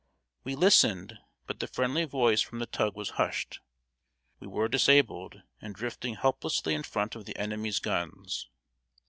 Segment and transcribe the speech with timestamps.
[0.45, 3.59] ]We listened, but the friendly voice from the tug was hushed.
[4.39, 8.49] We were disabled, and drifting helplessly in front of the enemy's guns!